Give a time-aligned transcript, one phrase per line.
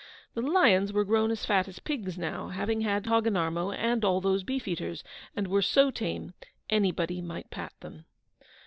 [0.33, 4.41] The lions were grown as fat as pigs now, having had Hogginarmo and all those
[4.43, 5.03] beefeaters,
[5.35, 6.33] and were so tame,
[6.71, 8.05] anybody might pat them.